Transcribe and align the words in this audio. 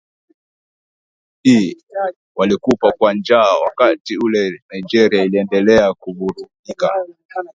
i 1.55 1.77
walikufa 2.35 2.91
kwa 2.97 3.13
njaa 3.13 3.59
wakati 3.65 4.17
ule 4.17 4.61
Nigeria 4.71 5.23
iliendelea 5.23 5.93
kuvurugika 5.93 6.89